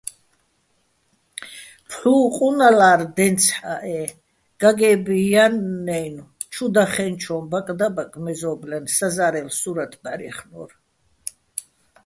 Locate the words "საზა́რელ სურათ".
8.95-9.91